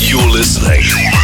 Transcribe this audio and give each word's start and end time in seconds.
You're 0.00 0.30
listening. 0.30 1.17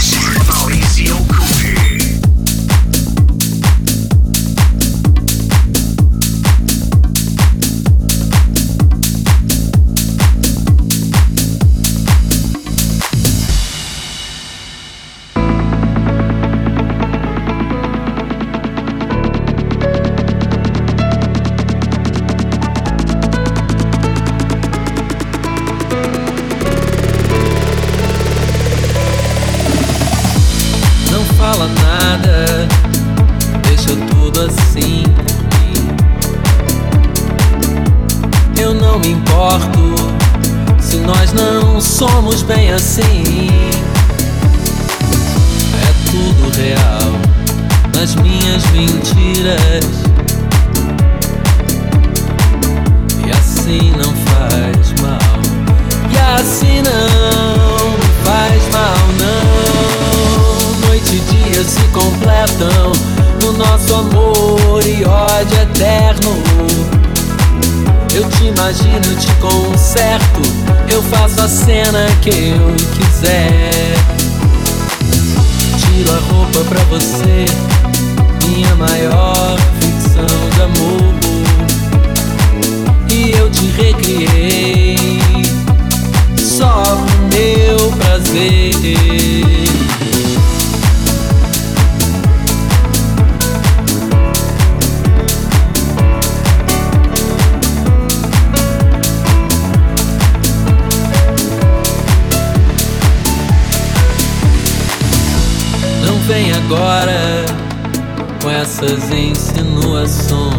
insinuações, 109.16 110.52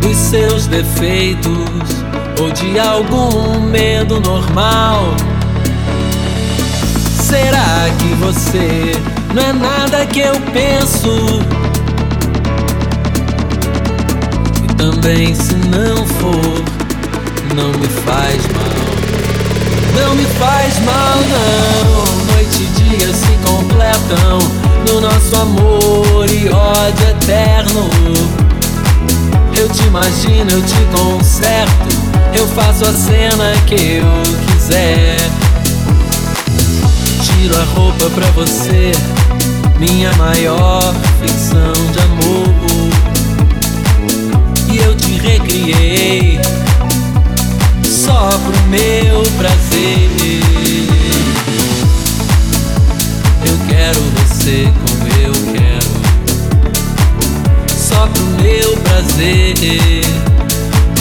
dos 0.00 0.16
seus 0.16 0.66
defeitos 0.66 1.50
ou 2.40 2.50
de 2.50 2.78
algum 2.78 3.60
medo 3.60 4.20
normal. 4.20 5.14
Será 7.22 7.88
que 7.98 8.14
você 8.14 8.92
não 9.34 9.42
é 9.42 9.52
nada 9.52 10.06
que 10.06 10.20
eu 10.20 10.34
penso? 10.52 11.40
E 14.64 14.74
também, 14.74 15.34
se 15.34 15.54
não 15.54 16.06
for, 16.06 16.64
não 17.54 17.68
me 17.78 17.86
faz 17.86 18.46
mal. 18.48 18.80
Não 19.94 20.14
me 20.16 20.24
faz 20.24 20.78
mal, 20.80 21.16
não 21.28 22.09
noite 22.50 22.62
e 22.62 22.66
dia 22.82 23.14
se 23.14 23.32
completam 23.44 24.38
no 24.88 25.00
nosso 25.00 25.36
amor 25.36 26.28
e 26.28 26.48
ódio 26.48 27.08
eterno. 27.08 27.88
Eu 29.56 29.68
te 29.68 29.82
imagino, 29.84 30.50
eu 30.50 30.62
te 30.62 30.74
conserto, 30.92 31.88
eu 32.34 32.46
faço 32.48 32.84
a 32.84 32.92
cena 32.92 33.52
que 33.66 33.98
eu 33.98 34.52
quiser. 34.52 35.16
Tiro 37.22 37.56
a 37.56 37.64
roupa 37.74 38.10
pra 38.10 38.26
você, 38.30 38.92
minha 39.78 40.12
maior 40.14 40.94
ficção 41.20 41.72
de 41.92 41.98
amor. 42.00 42.90
E 44.72 44.78
eu 44.78 44.96
te 44.96 45.12
recriei 45.18 46.40
só 47.84 48.28
pro 48.28 48.62
meu 48.68 49.22
prazer. 49.36 50.59
quero 53.90 54.00
você 54.18 54.72
como 54.84 55.04
eu 55.20 55.32
quero. 55.52 55.90
Só 57.76 58.06
pro 58.06 58.24
meu 58.40 58.76
prazer. 58.78 60.04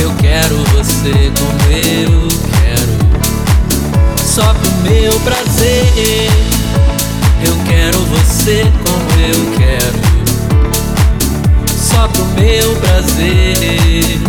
Eu 0.01 0.11
quero 0.19 0.55
você 0.73 1.31
como 1.37 1.61
eu 1.71 2.27
quero. 2.59 2.93
Só 4.25 4.53
pro 4.53 4.71
meu 4.89 5.19
prazer. 5.19 6.31
Eu 7.45 7.55
quero 7.67 7.99
você 8.05 8.63
como 8.83 9.11
eu 9.21 9.39
quero. 9.57 9.99
Só 11.77 12.07
pro 12.07 12.25
meu 12.41 12.75
prazer. 12.77 14.19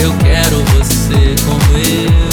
Eu 0.00 0.12
quero 0.22 0.64
você 0.76 1.34
como 1.44 1.78
eu 1.78 2.29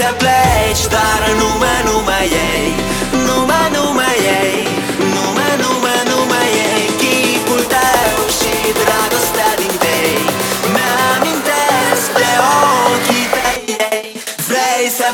să 0.00 0.14
pleci 0.20 0.84
Dar 0.94 1.22
numai, 1.40 1.78
numai 1.88 2.26
ei 2.48 2.68
Numai, 3.26 3.66
numai 3.76 4.18
ei 4.40 4.58
Numai, 5.14 5.52
numai, 5.62 6.00
numai 6.10 6.50
ei. 6.70 6.84
Chipul 7.00 7.62
tău 7.74 8.16
și 8.38 8.54
dragostea 8.80 9.50
din 9.60 9.74
tei 9.84 10.18
Mi-amintesc 10.74 12.06
de 12.20 12.32
ochii 12.92 13.26
tăi. 13.34 13.60
Vrei 14.48 14.86
să 14.98 15.08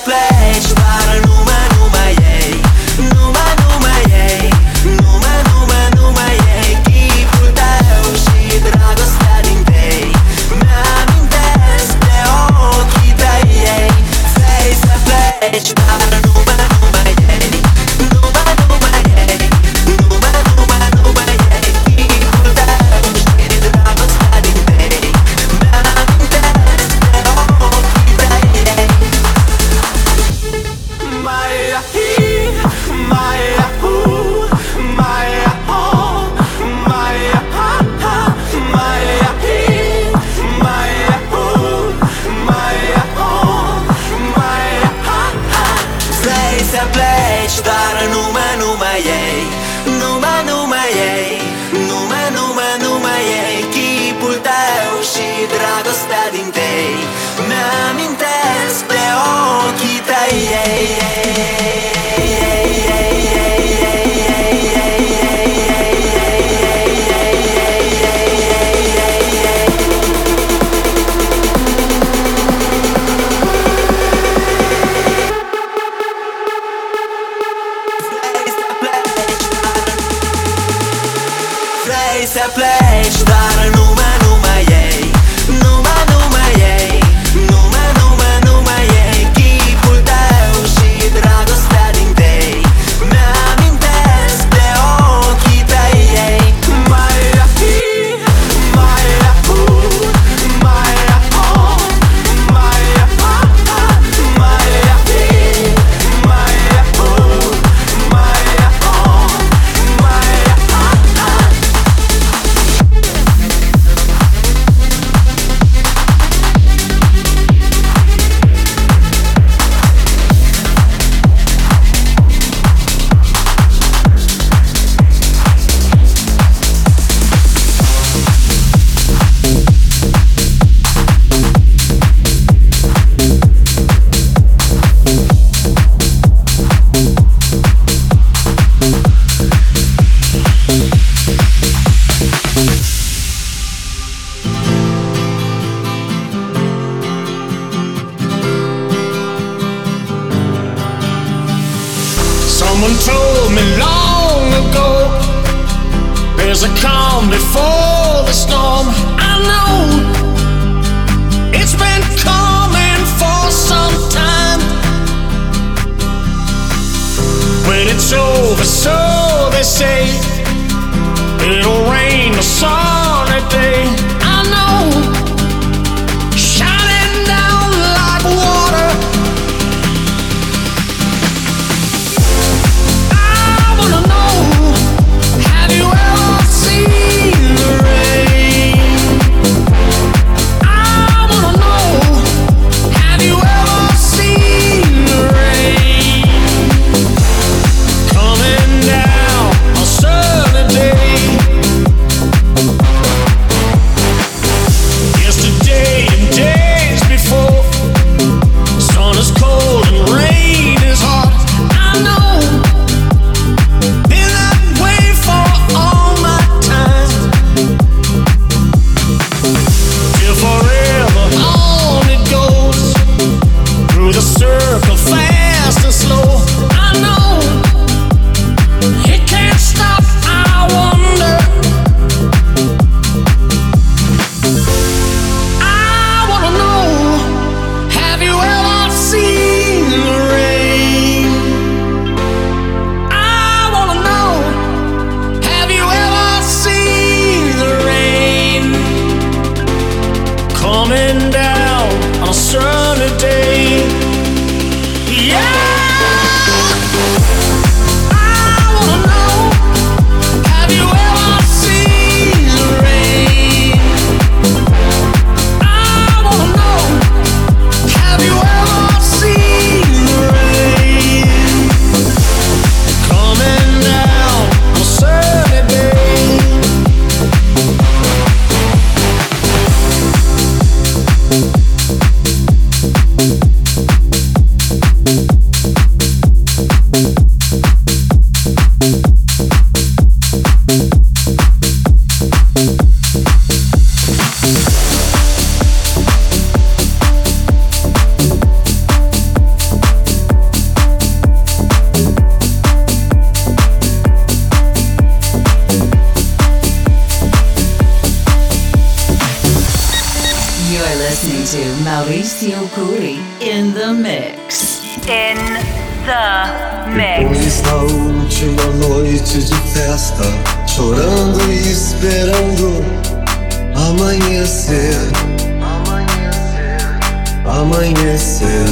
amanhecer. 327.83 328.65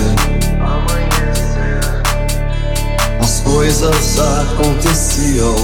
As 3.21 3.40
coisas 3.40 4.19
aconteciam 4.19 5.57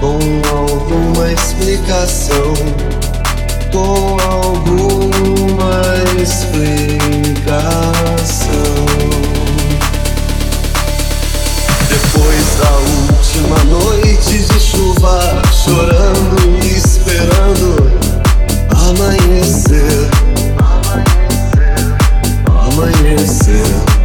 com 0.00 0.18
alguma 0.48 1.30
explicação. 1.30 2.54
Com 3.70 4.16
alguma 4.30 5.82
explicação. 6.20 7.70
Depois 11.88 12.46
da 12.58 12.72
última 13.12 13.58
noite 13.64 14.38
de 14.38 14.60
chuva, 14.60 15.42
chorando 15.52 16.64
e 16.64 16.76
esperando 16.76 17.90
amanhecer. 18.70 20.09
моих 22.80 23.20
сил 23.28 23.99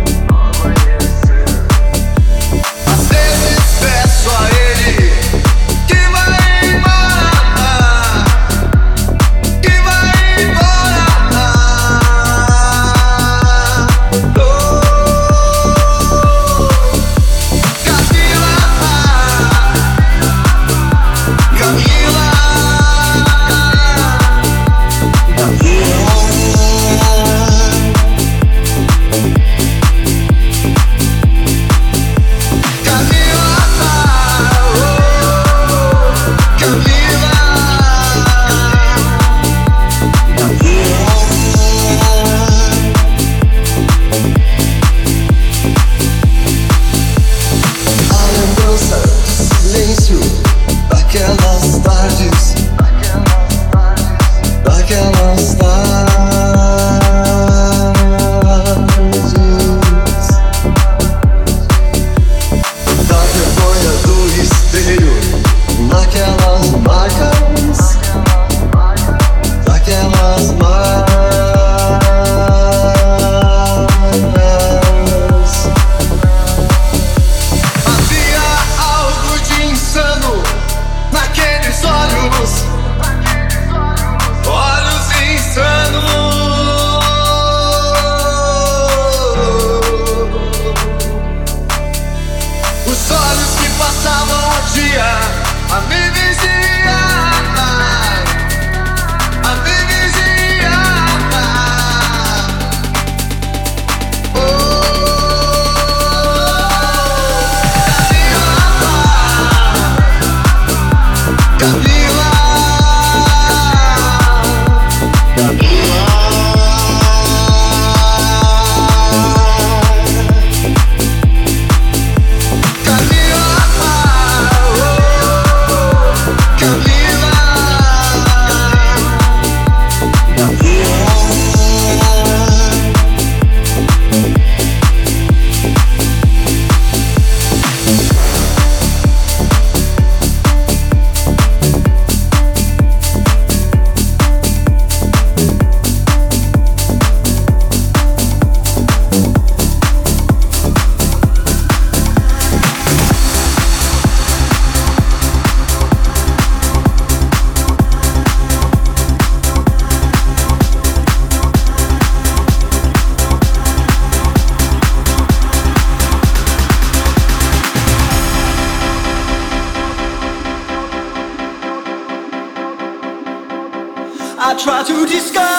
try 174.65 174.81
to 174.81 175.05
disguise. 175.05 175.54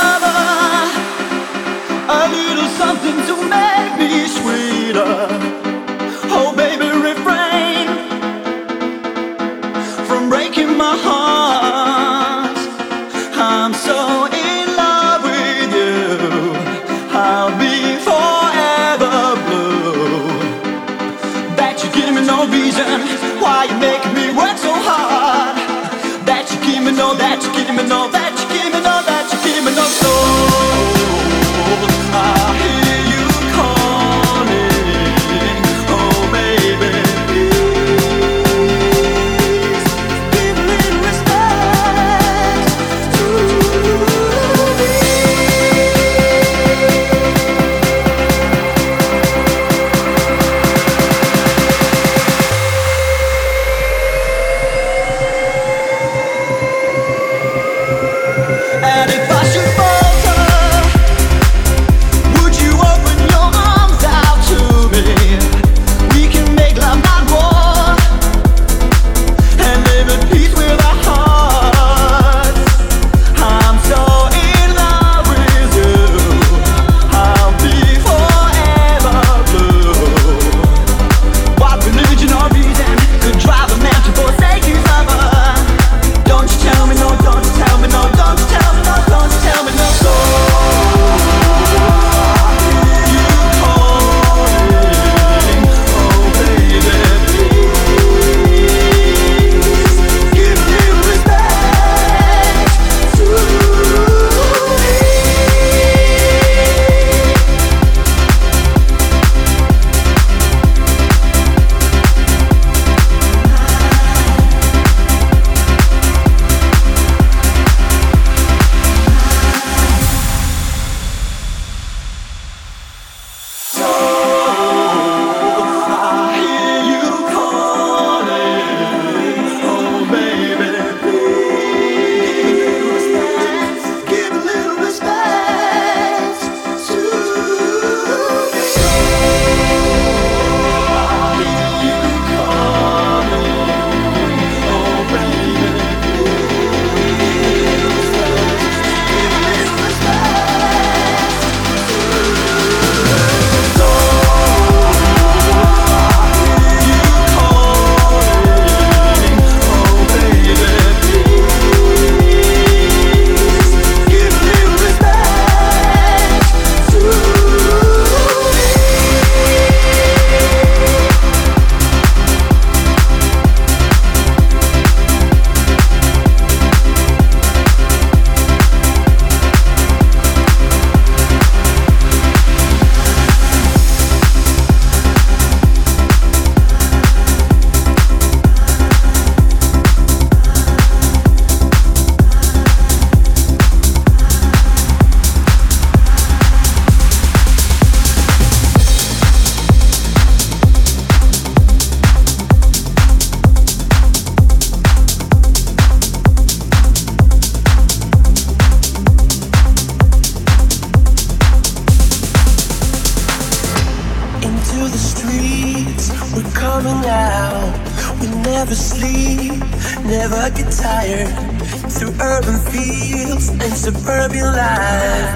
through 221.24 222.12
urban 222.20 222.58
fields 222.70 223.48
and 223.48 223.72
suburban 223.72 224.44
life. 224.44 225.32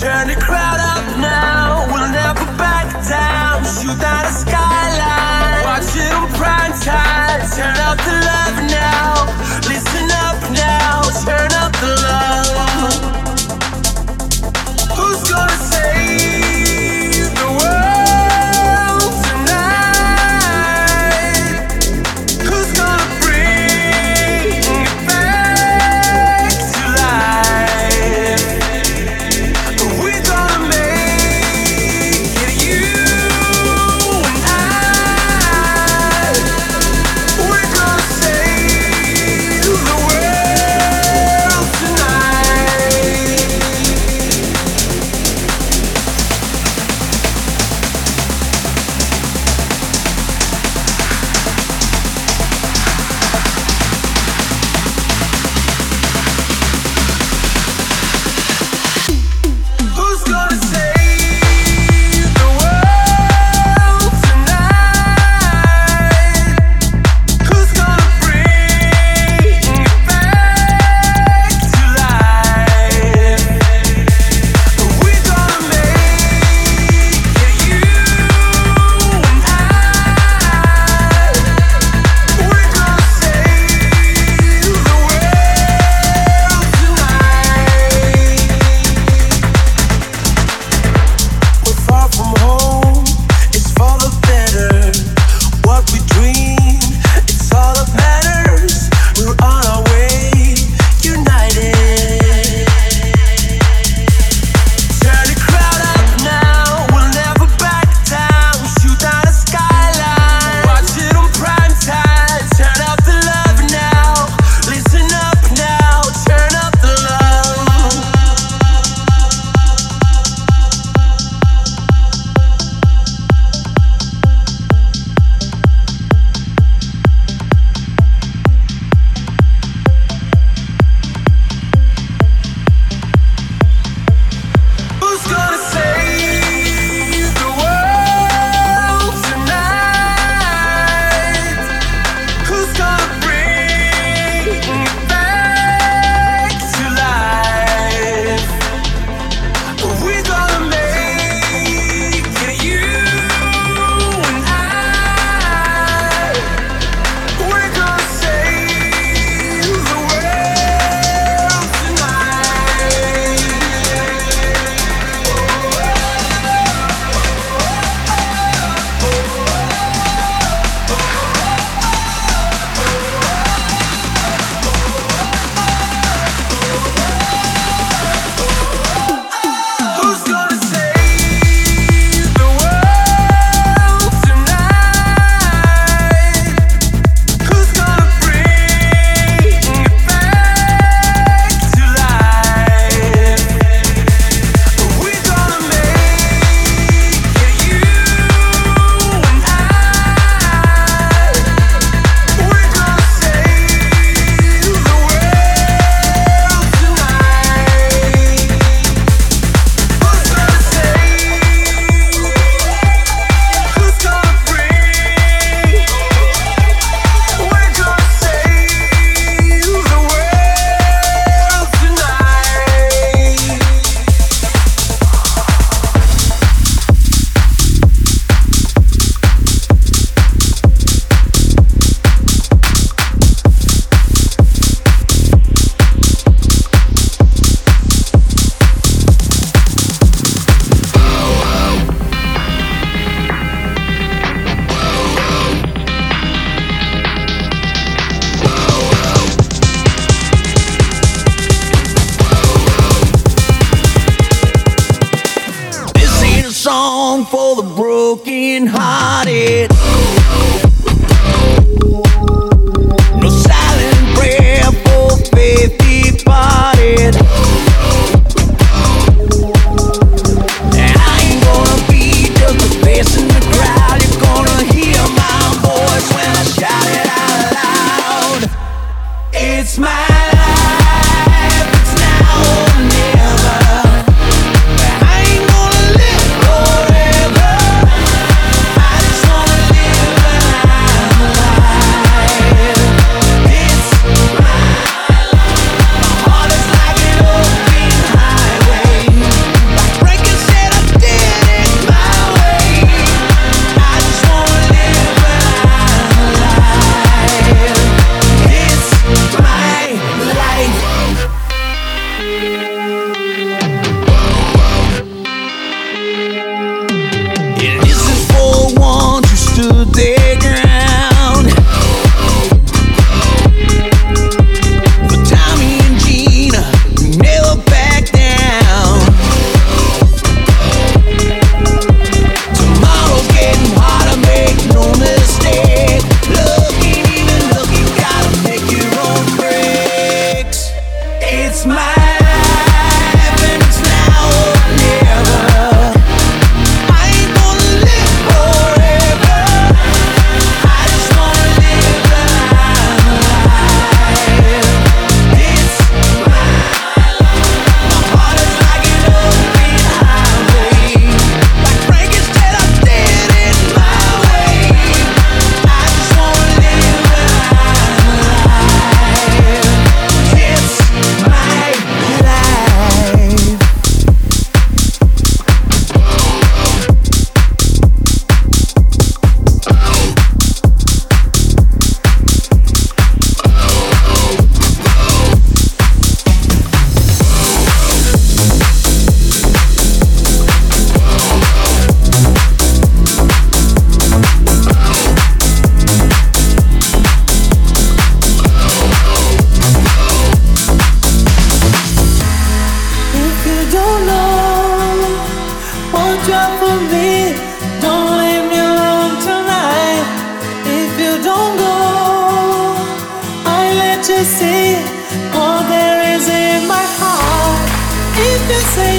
Turn 0.00 0.28
the 0.28 0.36
crowd 0.40 0.80
up 0.80 1.04
now, 1.18 1.86
we'll 1.92 2.10
never 2.12 2.46
back 2.56 2.86
down. 3.08 3.64
Shoot 3.64 4.02
out 4.02 4.24
a 4.24 4.32
skyline, 4.32 5.64
watch 5.64 5.96
it 5.96 6.12
on 6.12 6.28
prime 6.38 6.72
time. 6.80 7.40
Turn 7.54 7.76
up 7.88 7.98
the 7.98 8.12
love 8.24 8.70
now. 8.70 9.15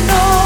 know 0.01 0.36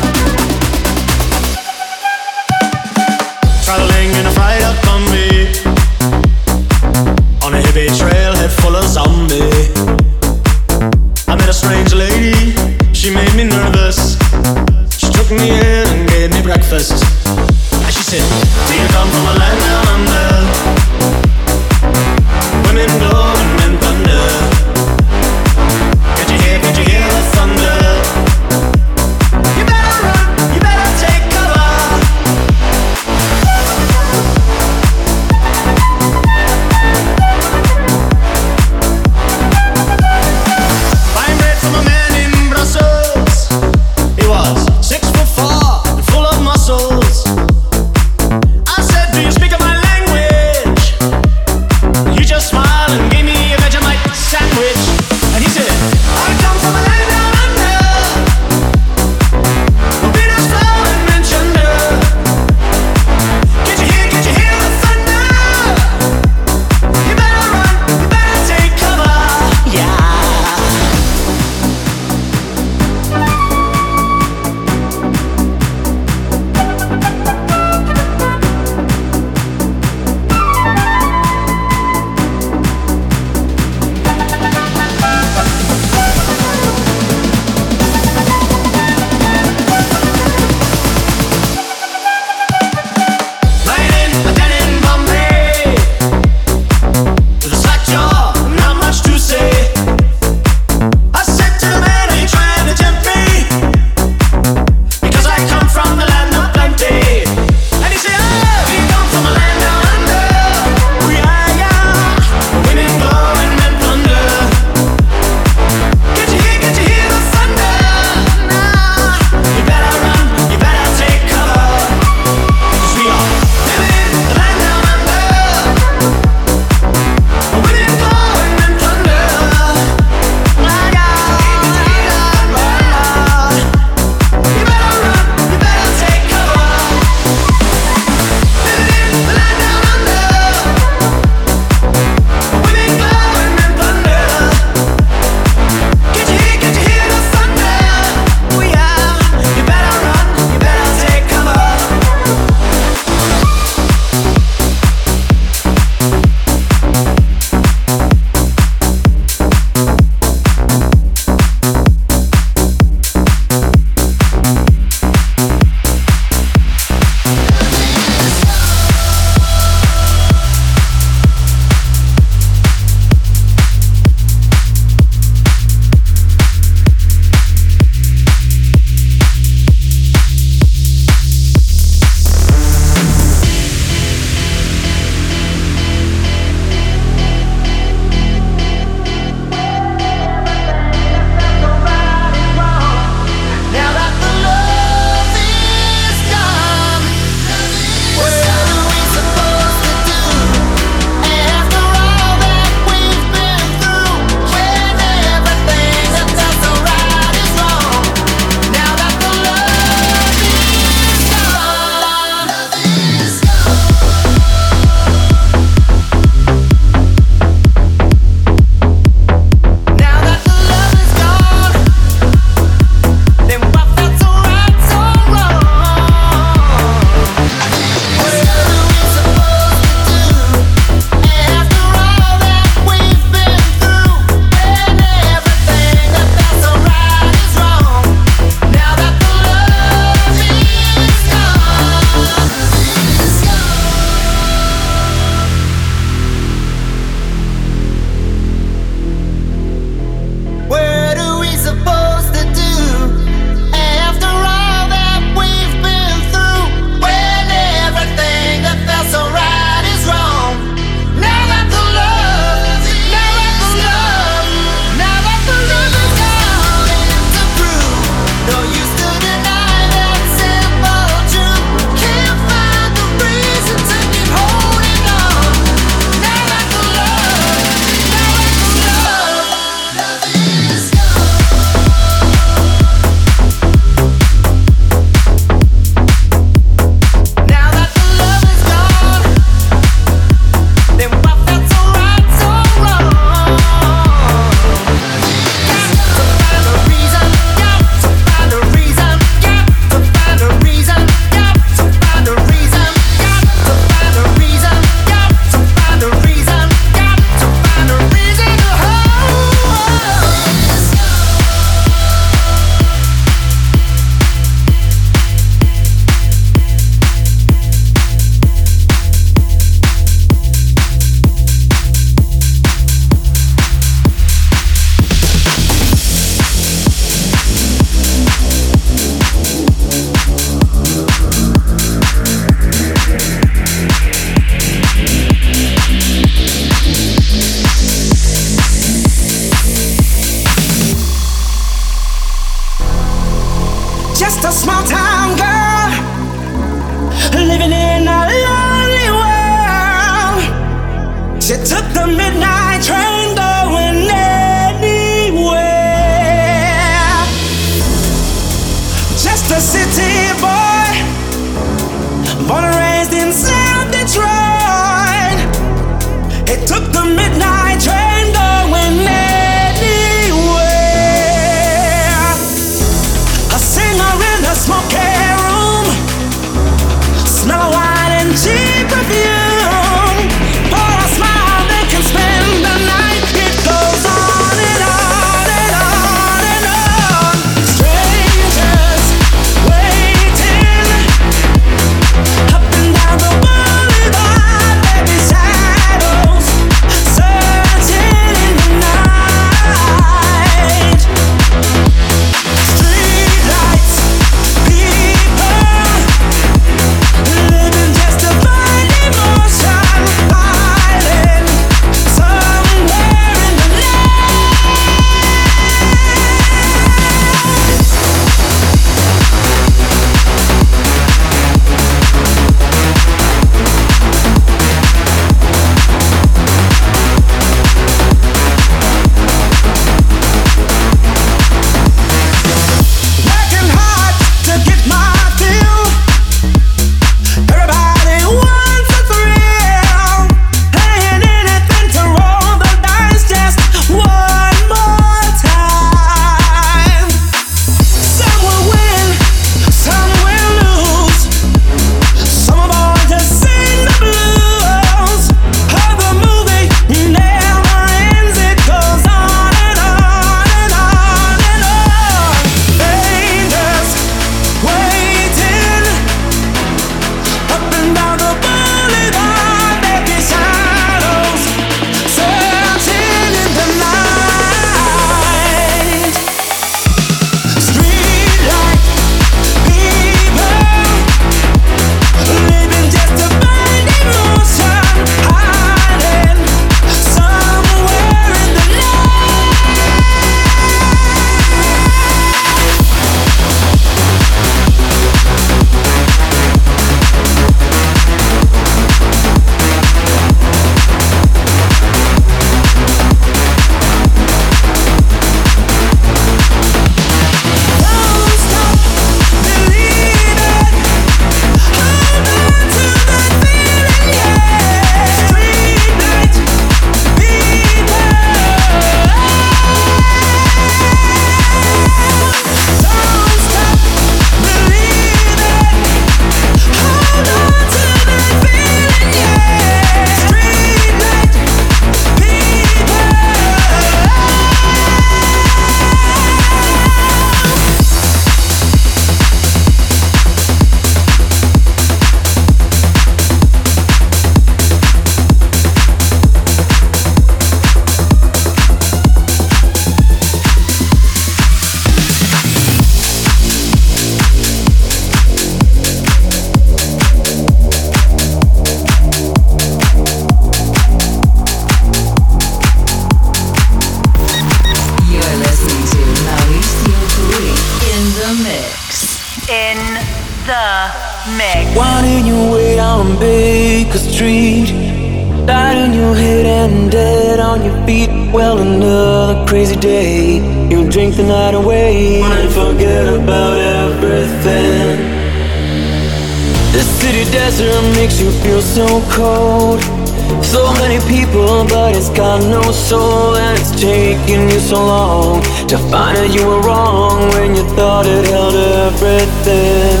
all 592.92 593.34
it's 593.36 593.70
taking 593.70 594.48
you 594.48 594.58
so 594.58 594.76
long 594.76 595.42
to 595.68 595.78
find 595.90 596.18
out 596.18 596.34
you 596.34 596.46
were 596.46 596.60
wrong 596.60 597.28
when 597.30 597.54
you 597.54 597.62
thought 597.76 598.06
it 598.06 598.26
held 598.26 598.54
everything. 598.54 600.00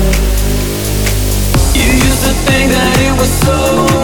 You 1.74 1.88
used 1.92 2.24
to 2.24 2.32
think 2.46 2.72
that 2.72 2.96
it 3.00 3.20
was 3.20 3.30
so. 3.44 3.99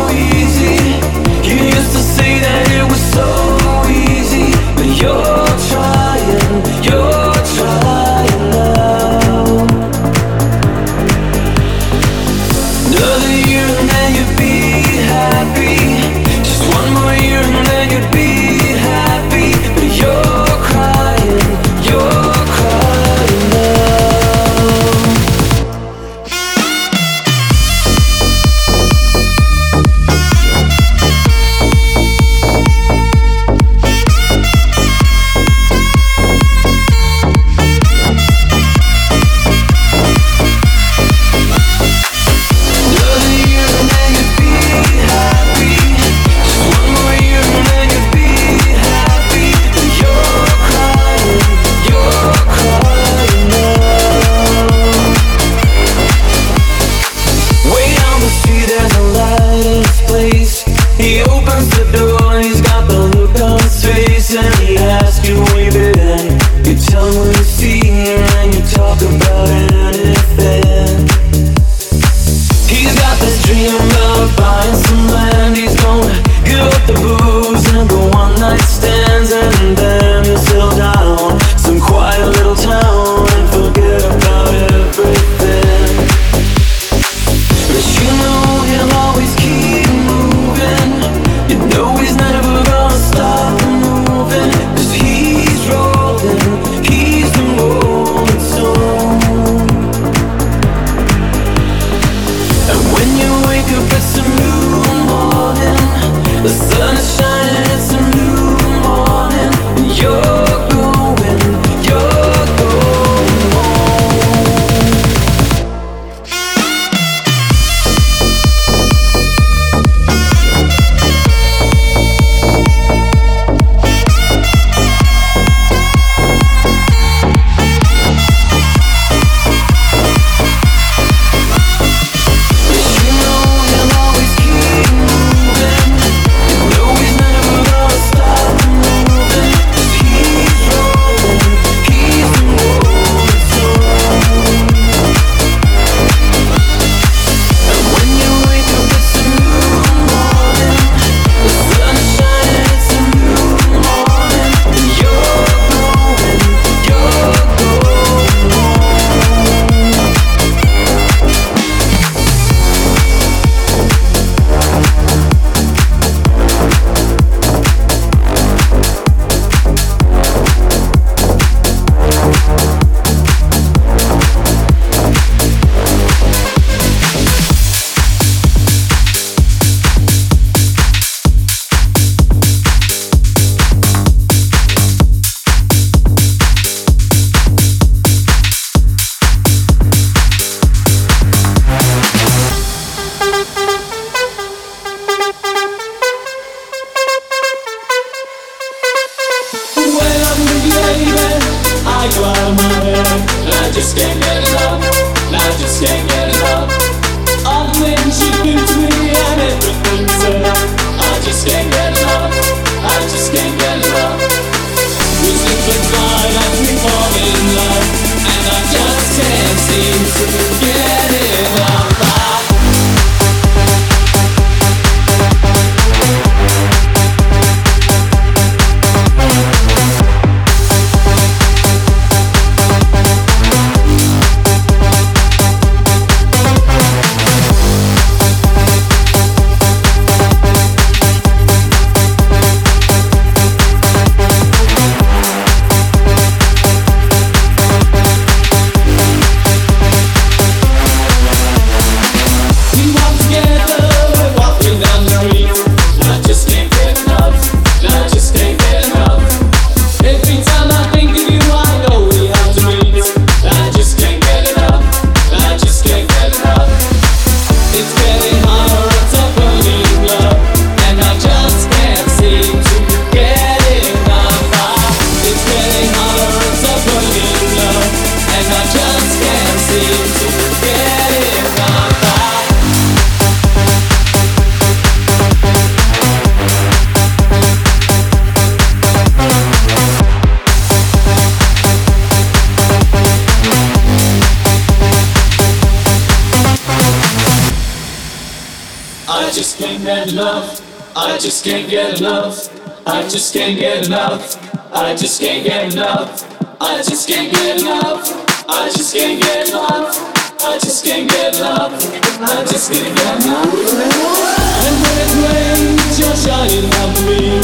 can't 301.47 301.71
get 301.71 302.01
enough. 302.01 302.51
I 302.89 303.03
just 303.07 303.33
can't 303.33 303.57
get 303.57 303.87
enough. 303.87 304.35
I 304.75 304.97
just 304.97 305.21
can't 305.21 305.47
get 305.47 305.73
enough. 305.73 306.27
I 306.61 306.83
just 306.83 307.07
can't 307.07 307.31
get 307.31 307.63
enough. 307.63 308.03
I 308.49 308.67
just 308.75 308.93
can't 308.93 309.23
get 309.23 309.47
enough. 309.47 309.95
I 310.43 310.59
just 310.59 310.85
can't 310.85 311.09
get 311.09 311.39
enough. 311.39 311.71
I 312.19 312.43
just 312.51 312.73
can't 312.73 312.91
get 312.99 313.15
enough. 313.23 313.47
And 313.47 314.75
when 314.83 314.97
it 314.99 315.13
rains, 315.23 315.95
you're 315.95 316.19
shining 316.19 316.67
on 316.83 316.91
me. 317.07 317.39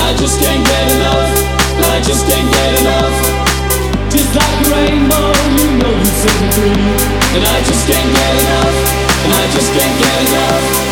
I 0.00 0.16
just 0.16 0.40
can't 0.40 0.64
get 0.64 0.86
enough. 0.96 1.28
I 1.92 2.00
just 2.08 2.24
can't 2.24 2.48
get 2.48 2.72
enough. 2.80 3.16
Just 4.08 4.32
like 4.32 4.48
a 4.48 4.68
rainbow, 4.72 5.28
you 5.60 5.76
know 5.76 5.92
you 5.92 6.08
set 6.24 6.40
me 6.40 6.48
free. 6.56 6.88
And 7.36 7.44
I 7.44 7.60
just 7.68 7.84
can't 7.84 8.08
get 8.16 8.32
enough. 8.32 8.76
And 9.28 9.32
I 9.36 9.44
just 9.52 9.68
can't 9.76 9.96
get 10.00 10.16
enough. 10.24 10.91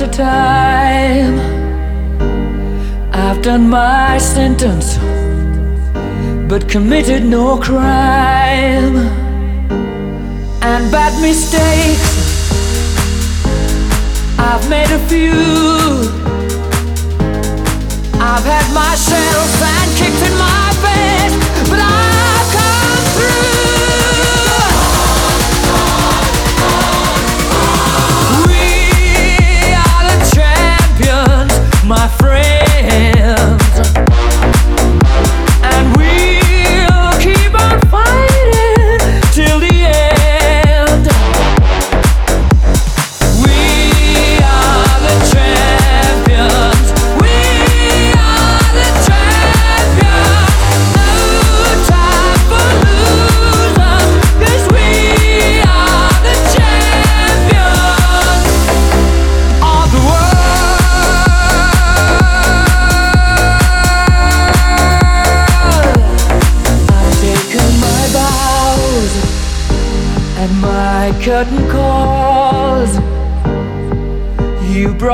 after 0.00 0.16
time 0.16 1.40
I've 3.12 3.42
done 3.42 3.68
my 3.68 4.16
sentence 4.18 4.96
But 6.48 6.68
committed 6.68 7.24
no 7.24 7.58
crime. 7.58 8.96
And 10.62 10.92
bad 10.92 11.20
mistakes 11.20 12.12
I've 14.38 14.70
made 14.70 14.90
a 14.92 15.00
few. 15.08 15.32
I've 18.20 18.46
had 18.54 18.68
myself 18.72 19.50
and 19.74 19.88
kicked 19.98 20.22
in 20.28 20.34
my 20.38 20.68
face 20.84 21.70
But 21.70 21.80
I 21.80 22.17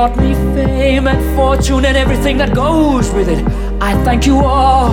brought 0.06 0.18
me 0.18 0.34
fame 0.54 1.06
and 1.06 1.36
fortune 1.36 1.86
and 1.86 1.96
everything 1.96 2.36
that 2.36 2.54
goes 2.54 3.10
with 3.12 3.26
it. 3.26 3.42
I 3.80 3.94
thank 4.04 4.26
you 4.26 4.36
all. 4.40 4.92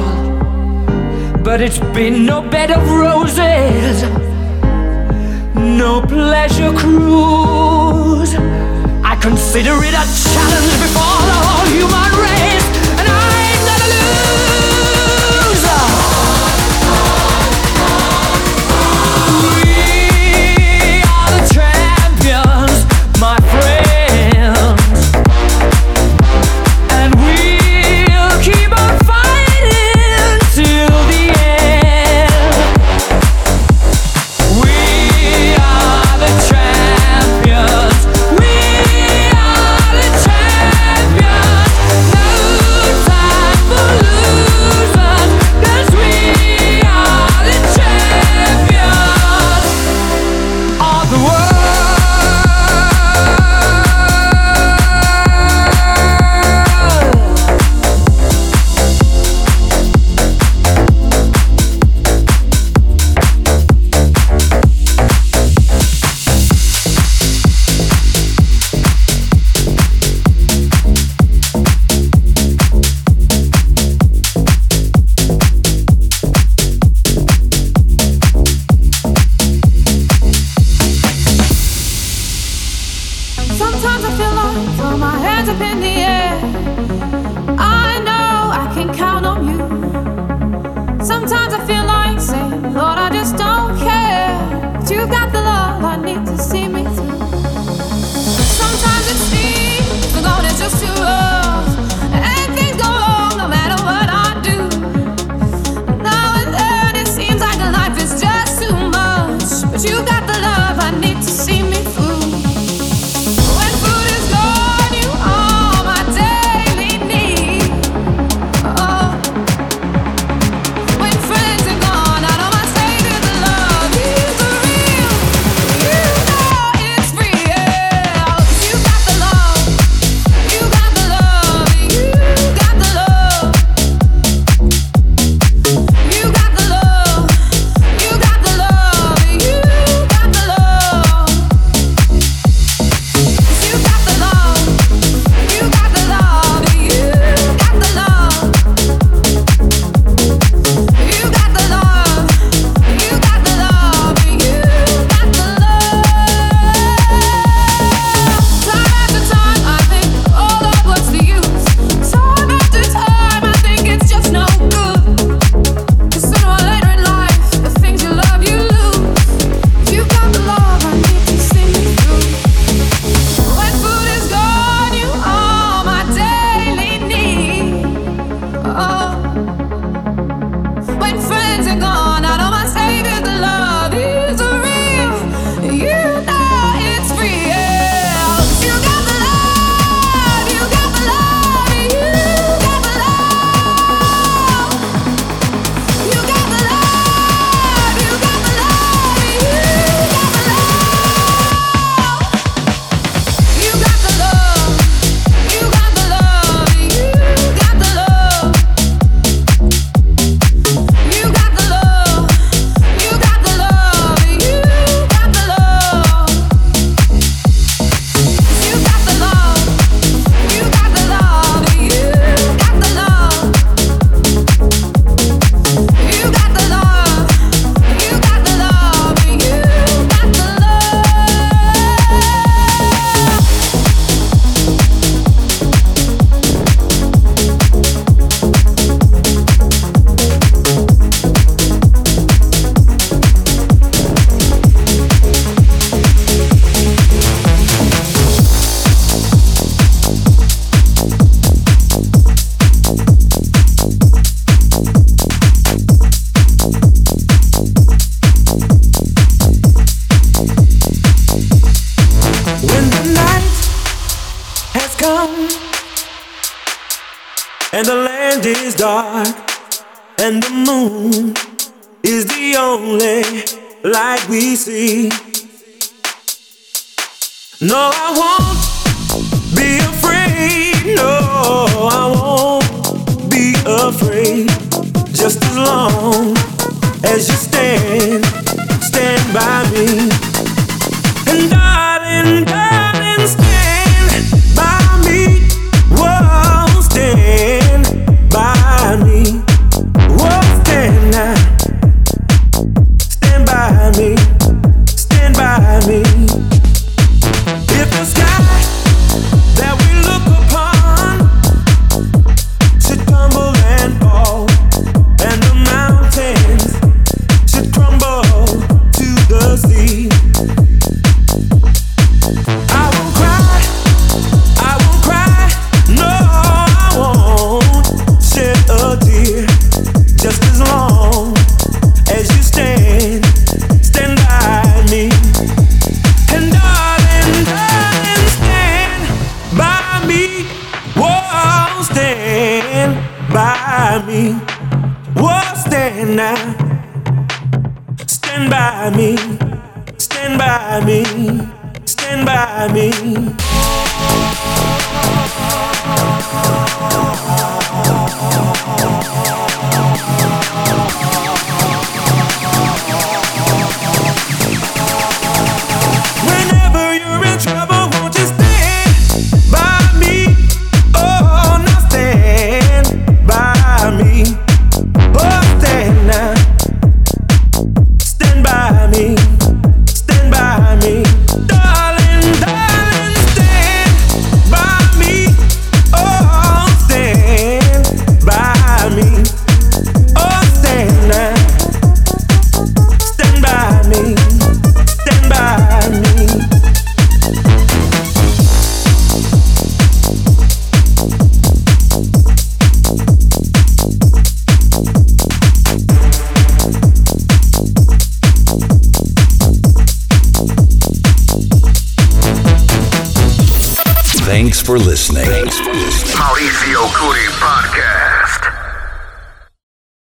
But 1.43 1.59
it's 1.59 1.79
been 1.79 2.25
no 2.25 2.41
bed 2.41 2.71
of 2.71 2.81
roses, 2.89 4.03
no 5.53 6.01
pleasure 6.07 6.71
cruise. 6.77 8.35
I 9.03 9.17
consider 9.21 9.75
it 9.83 9.95
a 10.03 10.05
challenge 10.23 10.75
before 10.85 11.21
the 11.29 11.37
whole 11.45 11.67
human 11.75 12.11
race. 12.25 12.60